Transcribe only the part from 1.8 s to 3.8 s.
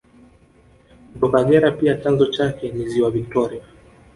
chanzo chake ni ziwa Viktoria